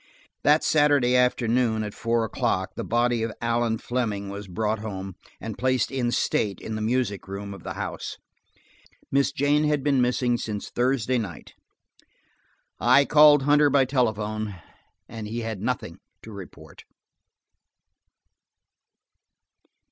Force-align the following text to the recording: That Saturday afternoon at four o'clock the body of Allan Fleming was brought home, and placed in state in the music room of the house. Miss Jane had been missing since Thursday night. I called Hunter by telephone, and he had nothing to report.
That 0.41 0.63
Saturday 0.63 1.15
afternoon 1.15 1.83
at 1.83 1.93
four 1.93 2.23
o'clock 2.25 2.71
the 2.75 2.83
body 2.83 3.21
of 3.21 3.31
Allan 3.39 3.77
Fleming 3.77 4.29
was 4.31 4.47
brought 4.47 4.79
home, 4.79 5.13
and 5.39 5.59
placed 5.59 5.91
in 5.91 6.09
state 6.11 6.59
in 6.59 6.73
the 6.73 6.81
music 6.81 7.27
room 7.27 7.53
of 7.53 7.61
the 7.61 7.73
house. 7.75 8.17
Miss 9.11 9.31
Jane 9.31 9.65
had 9.65 9.83
been 9.83 10.01
missing 10.01 10.39
since 10.39 10.71
Thursday 10.71 11.19
night. 11.19 11.53
I 12.79 13.05
called 13.05 13.43
Hunter 13.43 13.69
by 13.69 13.85
telephone, 13.85 14.55
and 15.07 15.27
he 15.27 15.41
had 15.41 15.61
nothing 15.61 15.99
to 16.23 16.31
report. 16.31 16.83